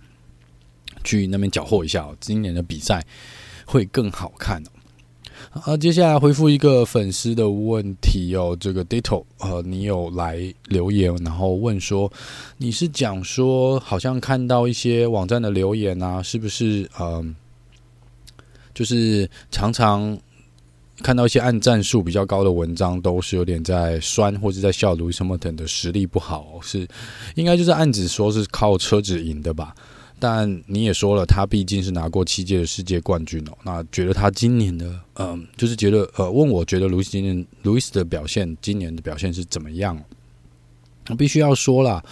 [1.04, 2.16] 去那边搅和一下哦。
[2.18, 3.00] 今年的比赛
[3.64, 4.60] 会更好看。
[5.62, 12.10] 啊，接下来回复一个粉丝的问题哦，这个 Ditto 呃，你有来留言，然后问说，
[12.58, 17.36] 你是讲说好像看到一些网站的留言啊，是不是嗯、
[18.74, 20.18] 就是常常
[20.98, 26.84] 看到一些按赞数比较高的文章，都是有点在酸或者在笑 Lewis Hamilton 的实力不好，是
[27.36, 29.72] 应该就是暗指说是靠车子赢的吧？
[30.26, 33.52] 但你也说了，他毕竟是拿过七届的世界冠军哦。
[33.62, 40.02] 那觉得他今年的，嗯，就是觉得，呃，问我觉得卢易斯今年路易斯的表现，今年的表现是怎么样？
[41.10, 42.02] 我必须要说了，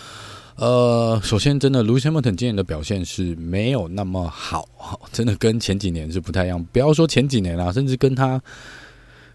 [0.57, 4.69] 呃，首先，真的卢西斯·汉密尔顿今年的表现是没有那么好，
[5.11, 6.63] 真的跟前几年是不太一样。
[6.71, 8.39] 不要说前几年啦，甚至跟他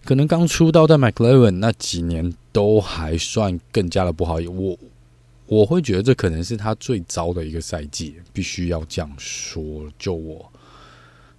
[0.05, 4.35] 可能刚出道在 McLaren 那几年都还算更加的不好。
[4.35, 4.77] 我。
[5.47, 9.89] 我会觉得这可能是他最糟的一个赛季，必须要这样说。
[9.97, 10.45] 就我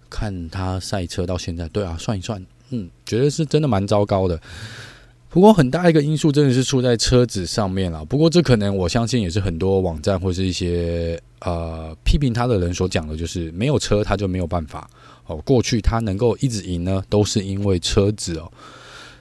[0.09, 4.41] 看他赛车到现在，对啊，算一算，嗯，觉得是真的蛮糟糕的。
[5.29, 8.03] 不过很大一个因素真的是出在车子上面了。
[8.03, 14.89] 不过这可能我相信也是很多网站或是一些呃批评他的人所讲的，就是没有车他就没有办法
[15.27, 15.37] 哦。
[15.45, 18.51] 过去他能够一直赢呢，都是因为车子哦。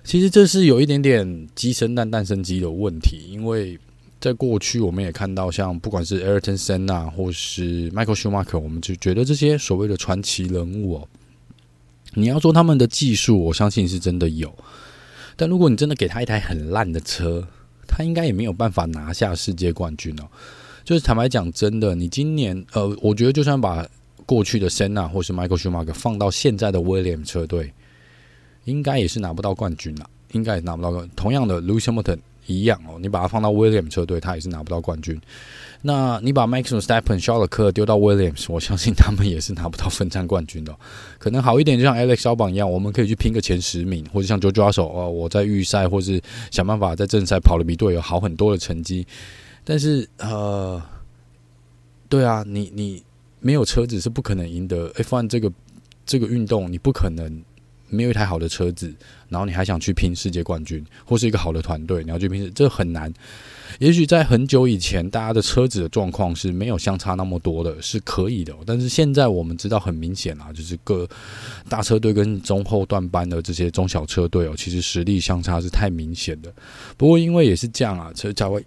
[0.05, 3.77] 其实这是有一点点鸡生蛋蛋生鸡的问题，因为。
[4.27, 11.07] 在过去，我们也看到，像不管是 Ayrton Senna 或是 Michael Schumacher，我们就觉得这些所谓的传奇人物哦，
[12.13, 14.53] 你要说他们的技术，我相信是真的有。
[15.37, 17.47] 但如果你真的给他一台很烂的车，
[17.87, 20.27] 他应该也没有办法拿下世界冠军哦。
[20.83, 23.87] 就是坦白讲，真的，你今年呃，我觉得就算把
[24.25, 27.71] 过去的 Senna 或是 Michael Schumacher 放到现在的 William 车队，
[28.65, 31.09] 应该也是拿不到冠军了，应该也拿不到冠。
[31.15, 35.19] 同样的，Lewis Hamilton 一样哦，你把它放到 Williams 车队，他也是拿不到冠军。
[35.83, 40.75] 那你把 Max Verstappen、肖勒克丢到 Williams，我相信他们也是拿不到分站冠军的。
[41.19, 49.05] 可能好一点，就像 Alex Albon 一样，我们可以去拼个前十名，或者像 George Russell 哦，我在预赛或是想办法在正赛跑的比队友好很多的成绩。
[49.63, 50.81] 但是呃，
[52.09, 53.03] 对啊，你你
[53.39, 55.51] 没有车子是不可能赢得 F1 这个
[56.05, 57.43] 这个运动，你不可能
[57.89, 58.93] 没有一台好的车子，
[59.29, 63.13] 然后你还想去拼世界冠军，或是一个好的团队，你要去拼，这很难。
[63.79, 68.53] 也许在很久以前，大家的车子的状况是没有相差那么多的，是可以的。
[68.65, 71.07] 但是现在我们知道很明显啊，就是各
[71.69, 76.51] 大车队跟中后段班的这些中小车队哦，其实实力相差是太明显的。
[76.95, 78.63] 不过因为也是这样啊，车才会。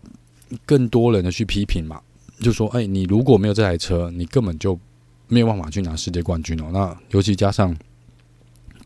[0.67, 2.01] 更多人的去批评嘛，
[2.41, 4.77] 就说：“哎，你如果没有这台车，你根本就
[5.29, 7.73] 没有办法去拿世界冠军哦。”那尤其加上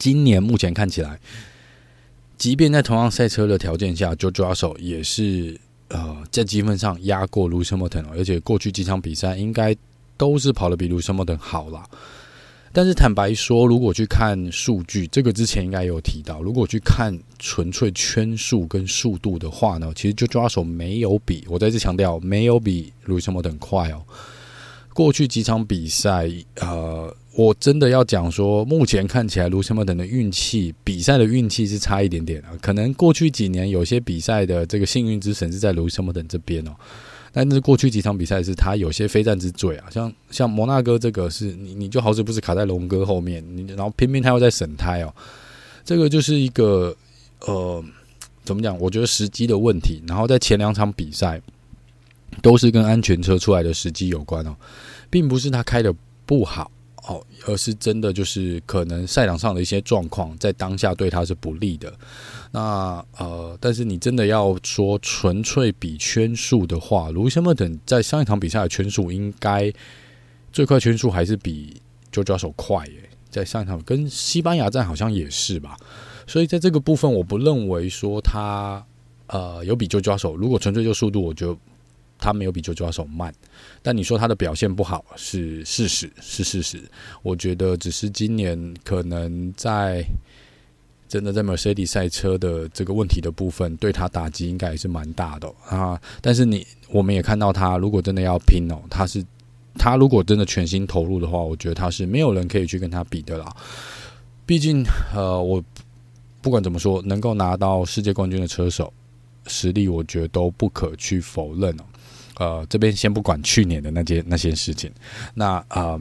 [0.04, 1.18] 今年目前看起来，
[2.36, 9.74] 即便在同样赛车的条件下，JoJo 手也是呃在积分上压过 Lewis Hamilton，而且过去几场比赛应该
[10.18, 11.82] 都是跑得比 Lewis Hamilton 好了。
[12.70, 16.42] 但是坦白说，如果去看数据，这个之前应该有提到。
[16.42, 24.04] 如果去看纯粹圈数跟速度的话呢，其实就抓手没有比，我再次强调，没有比路易斯·汉密尔顿快哦。
[24.92, 32.50] 过去几场比赛，呃，我真的要讲说，目前看起来路易斯·汉密尔顿的运气，比赛的运气是差一点点啊。
[32.62, 36.70] 可能过去几年有些比赛的这个幸运之神是在路易斯·汉密尔顿这边哦。
[37.32, 45.12] 但是过去几场比赛是他有些非战之罪啊，像像摩纳哥这个是你你就好死不死卡在龙哥后面，你然后偏偏他又在省胎哦，
[45.84, 46.96] 这个就是一个
[47.40, 47.84] 呃
[48.44, 48.78] 怎么讲？
[48.78, 50.00] 我觉得时机的问题。
[50.06, 51.42] 然后在前两场比赛
[52.40, 54.54] 都是跟安全车出来的时机有关哦，
[55.10, 55.92] 并不是他开的
[56.24, 56.70] 不好
[57.06, 61.92] 哦，而是真的就是可能赛场上的一些状况在当下对他是不利的。
[62.50, 69.72] 那呃，但是你真的要说纯粹比圈数的话，卢西莫等在上一场比赛的圈数应该
[70.52, 75.76] 最快圈数还是比周抓手快耶，在上一场跟西班牙站好像也是吧，
[76.26, 78.82] 所以在这个部分我不认为说他
[79.26, 81.56] 呃有比周抓手，如果纯粹就速度，我觉得
[82.24, 83.32] 他没有比周抓手慢，
[83.82, 86.82] 但你说他的表现不好是事实，是事实，
[87.22, 90.04] 我觉得只是今年可能在。
[91.06, 96.00] 真的在 Mercedes 赛车的这个问题的部分，对他打击应该也是蛮大的啊。
[96.20, 99.24] 但是你我们也看到他，如果真的要拼哦，他是
[99.78, 103.54] 他如果真的全心投入的话，我觉得他是没有人可以去跟他比的啦。
[104.44, 104.82] 毕竟
[105.14, 105.62] 呃，我
[106.42, 108.92] 不管怎么说，能够拿到世界冠军的车手
[109.46, 111.84] 实力，我觉得都不可去否认哦。
[112.36, 114.90] 呃，这边先不管去年的那件那些事情，
[115.34, 116.00] 那啊。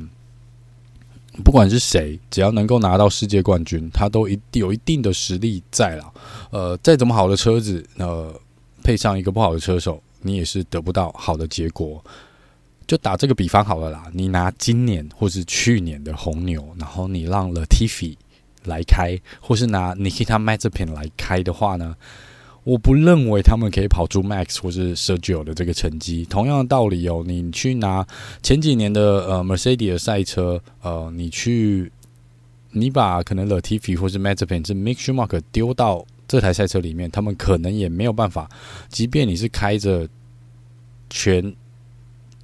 [1.43, 6.13] 不管是谁，只要能够拿到世界冠军，他都一定有一定的实力在了。
[6.52, 8.32] 呃，再怎么好的车子，呃，
[8.84, 12.00] 配上一个不好的车手，你也是得不到好的结果。
[12.86, 18.15] 就打这个比方好了啦，你拿今年或是去年的红牛，然后你让 Latifi
[18.65, 21.96] 来开，或是拿 Nikita Mazepin 来开的话呢？
[22.63, 26.26] 我不认为他们可以跑出 Max 或是 Sergio 的这个成绩。
[26.26, 28.06] 同样的道理哦，你去拿
[28.41, 31.91] 前几年的呃 Mercedes 赛车，呃，你去
[32.71, 38.49] 你把可能 Latifi 或是 Mazepin 是 Mick Schumacher 丢到这台赛车里面，他们可能也没有办法。
[38.88, 40.08] 即便你是开着
[41.10, 41.54] 全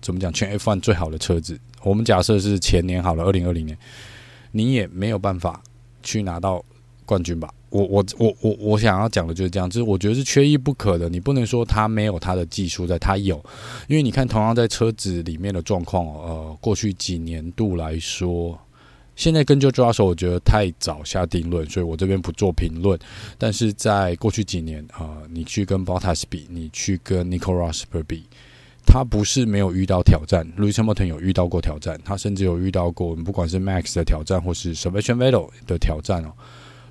[0.01, 3.77] 怎么讲全 F1 最好的车子，我们假设是前年好了，二零二零年，
[4.51, 5.63] 你也没有办法
[6.03, 6.63] 去拿到
[7.05, 7.49] 冠军吧。
[7.69, 11.07] 我我我我我想要讲的就是这样，就是我觉得是缺一不可的。
[11.07, 13.43] 你不能说他没有他的技术在，他有，
[13.87, 18.59] 因为你看同样在车子里面的状况，呃，过去几年度来说，
[19.15, 22.97] 现在跟 George Russell 我觉得太早下定论，所以我这边不做评论。
[23.37, 28.23] 但是在过去几年啊，你去跟 Bottas 比，你去跟 Nico Rosberg 比，
[28.85, 36.31] 他不是没有遇到挑战，Lewis Hamilton 有遇到过挑战，他甚至有遇到过，不管是 Max 的挑战或是 Sebastian Vettel 的挑战哦。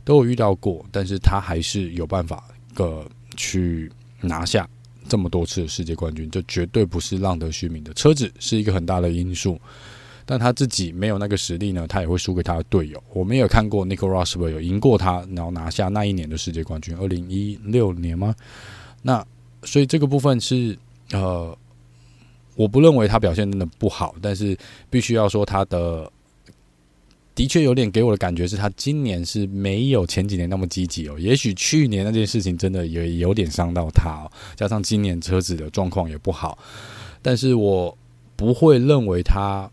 [0.08, 2.42] 都有遇到过，但是他还是有办法
[2.72, 3.92] 个去
[4.22, 4.66] 拿下
[5.06, 7.92] 这么多次的世界冠军，这绝对不是浪得虚名的。
[7.92, 9.60] 车子是一个很大的因素，
[10.24, 13.04] 但他自己没有那个实力呢，他也会输给他的队友。
[13.12, 18.34] 我们也有看过 Nico Rosberg 有赢过他，然后拿下那一年的世界冠军，二零一六年吗？
[19.02, 19.22] 那
[19.64, 20.74] 所以这个部分是
[21.12, 21.54] 呃，
[22.54, 24.56] 我不认为他表现真的不好，但是
[24.88, 26.10] 必须要说他的。
[27.38, 36.58] 的确有点给我的感觉是他今年是没有前几年那么积极哦，也许去年那件事情真的也有点伤到他哦，加上今年车子的状况也不好，
[37.22, 37.96] 但是我
[38.34, 39.70] 不会认为他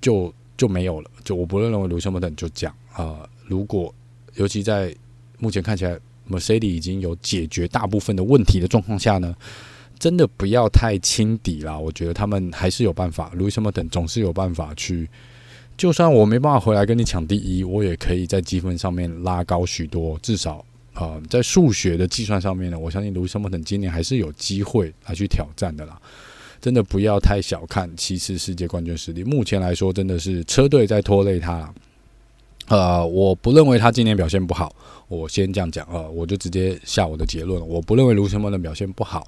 [0.00, 3.92] 就就没有了，就我不认为卢森堡等就讲啊、如果
[4.36, 4.94] 尤其在
[5.40, 5.98] 目前看起来
[6.30, 9.34] ，Mercedes 已经有解决大部分的问题的状况下呢，
[9.98, 11.76] 真的不要太轻敌啦。
[11.76, 15.10] 我觉得他们还是有办法，卢森堡等总是有办法去。
[15.80, 20.18] 就算我没办法回来跟你抢第一，我也可以在积分上面拉高许多。
[20.18, 20.56] 至少
[20.92, 25.98] 啊、呃，在数学的计算上面呢，我相信卢森堡等今年还是有机会来去挑战的啦。
[26.60, 29.24] 真的不要太小看七次世界冠军实力。
[29.24, 31.72] 目前来说，真的是车队在拖累他。
[32.68, 34.70] 呃，我不认为他今年表现不好。
[35.08, 37.64] 我先这样讲，呃，我就直接下我的结论了。
[37.64, 39.26] 我不认为卢森堡的表现不好。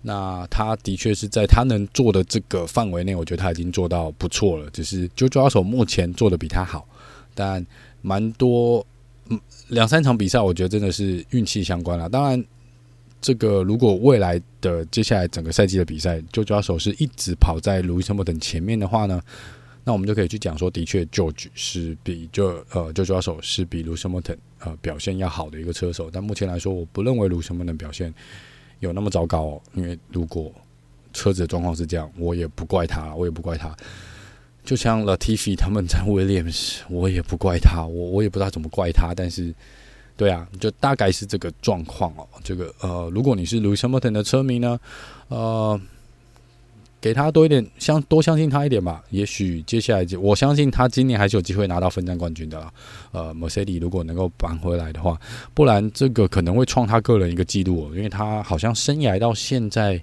[0.00, 4.70] 那他的确是在他能做的这个范围内，我觉得他已经做到不错了。
[4.70, 6.86] 只是就抓手目前做的比他好，
[7.34, 7.66] 但
[8.00, 8.86] 蛮多
[9.28, 9.38] 嗯
[9.68, 12.08] 两三场比赛，我觉得真的是运气相关了。
[12.08, 12.42] 当然，
[13.20, 19.20] 这个如果未来的接下来整个赛季的比赛，就抓手是一直跑在卢易斯·汉密尔顿前面的话呢，
[19.82, 26.08] 那我们就可以去讲说，的确，George 是比就呃就抓手是比路易斯·汉密尔顿呃表现要好的一个车手。
[26.08, 28.14] 但目前来说，我不认为路易斯·汉密尔顿表现。
[28.80, 29.62] 有那么糟糕哦？
[29.74, 30.52] 因为如果
[31.12, 33.74] 车子的状况是这样，我也不怪他，我也不怪他。
[34.64, 39.14] 就像 Latifi 他们在 Williams，我也不怪他，我我也不知道怎么怪他。
[39.14, 39.54] 但是，
[40.16, 42.26] 对啊，就大概是这个状况哦。
[42.44, 44.78] 这个呃，如果你是 Lewis Hamilton 的车迷呢，
[45.28, 45.80] 呃。
[47.00, 52.72] 给他多一点相多相信他一点吧，也许接下来就我相信他今年还是有机会拿到分站冠军的啦。
[53.12, 55.16] 呃，Mercedes 如果能够扳回来的话，
[55.54, 60.02] 不然这个可能会创他个人一个记录哦，因为他好像生涯到现在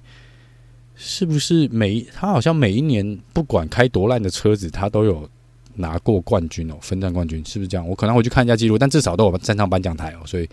[0.96, 5.30] 是不是每他好像每一年不管开多烂的车子，他都有
[5.74, 7.86] 拿过冠军哦，分站冠军是不是这样？
[7.86, 10.48] 我可能会去看一下记录，但至少都有站上颁奖台哦，所以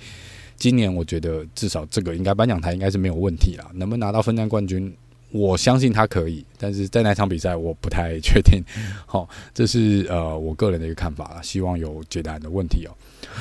[0.57, 4.93] 今年我觉得至少这个应该颁奖台应该是没有问题啦，能不能拿到分站冠军？
[5.33, 8.63] 我相信他可以，但是在那场比赛我不太确定。
[9.07, 12.93] 好，这是呃我个人的一个看法了，希望有解答你的问题哦。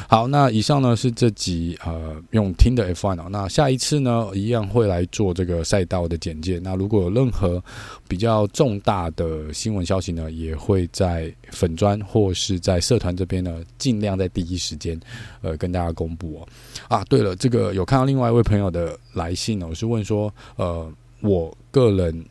[0.07, 6.59] 好，那以上呢是这集呃用听的 F1 哦，那下一次呢一样会来做这个赛道的简介。
[6.63, 7.61] 那如果有任何
[8.07, 14.97] 比较重大的新闻消息呢，也会在粉专或是在社团这边呢，尽量在第一时间
[15.41, 16.47] 呃跟大家公布哦。
[16.87, 20.89] 啊，对了，这个有看到另外一位朋友的来信哦，我是问说呃。
[21.21, 22.25] 我个人，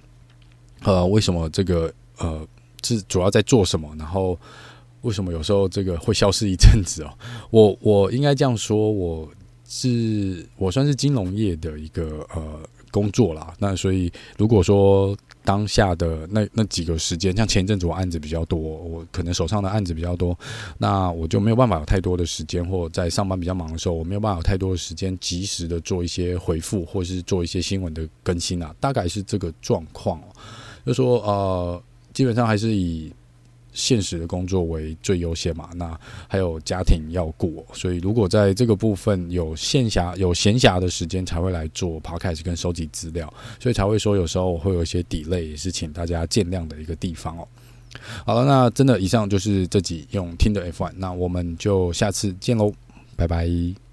[0.82, 2.46] 呃，为什么这个呃
[2.82, 3.94] 是主要在做什么？
[3.98, 4.38] 然后
[5.02, 7.12] 为什么有时候这个会消失一阵子哦？
[7.50, 9.28] 我我应该这样说，我
[9.66, 12.60] 是我算是金融业的一个呃
[12.90, 13.54] 工作啦。
[13.58, 15.16] 那所以如果说。
[15.42, 20.38] 当下的那那几个时间，像前一阵子我案子比较多，我可能手上的案子比较多，
[20.76, 30.24] 那我就没有办法有太多的时间，或在上班比较忙的时候，我没有办法有太多的时间及时的做一些回复，或是做一些新闻的更新啊，大概是这个状况哦。
[30.84, 31.82] 就说呃，
[32.12, 33.10] 基本上还是以。
[33.72, 35.98] 现实的工作为最优先嘛，那
[36.28, 47.46] 还有家庭要顾，所以如果在这个部分有闲暇有闲暇的时间，才会来做 podcast 跟收集资料，所以才会说有时候会有一些 delay，也是请大家见谅的一个地方哦。
[48.24, 52.72] 好了，那真的以上就是这集用听的 F1，那我们就下次见喽，
[53.16, 53.89] 拜拜。